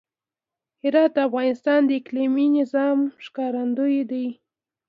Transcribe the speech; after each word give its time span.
هرات 0.83 1.11
د 1.15 1.17
افغانستان 1.27 1.79
د 1.85 1.91
اقلیمي 1.99 2.47
نظام 2.59 2.97
ښکارندوی 3.25 3.99
دی. 4.11 4.27